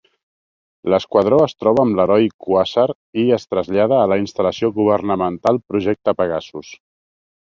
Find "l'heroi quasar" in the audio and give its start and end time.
1.99-2.87